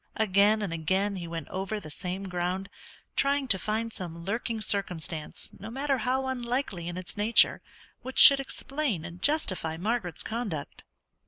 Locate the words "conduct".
10.23-10.85